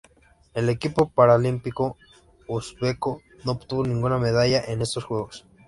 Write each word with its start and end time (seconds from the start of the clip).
El 0.55 0.69
equipo 0.69 1.09
paralímpico 1.11 1.95
uzbeko 2.47 3.21
no 3.45 3.51
obtuvo 3.51 3.85
ninguna 3.85 4.17
medalla 4.17 4.59
en 4.65 4.81
estos 4.81 5.03
Juegos. 5.03 5.45